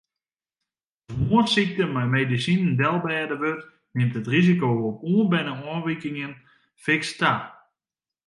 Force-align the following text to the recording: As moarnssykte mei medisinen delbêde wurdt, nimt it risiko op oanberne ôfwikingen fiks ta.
As 1.09 1.15
moarnssykte 1.29 1.83
mei 1.93 2.07
medisinen 2.15 2.77
delbêde 2.79 3.35
wurdt, 3.41 3.69
nimt 3.97 4.17
it 4.19 4.31
risiko 4.35 4.67
op 4.89 4.97
oanberne 5.11 5.53
ôfwikingen 5.73 6.31
fiks 6.83 7.09
ta. 7.19 7.33